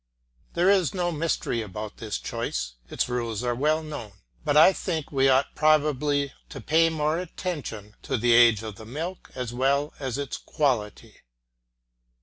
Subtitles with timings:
[0.55, 5.11] There is no mystery about this choice; its rules are well known, but I think
[5.11, 9.93] we ought probably to pay more attention to the age of the milk as well
[9.99, 11.17] as its quality.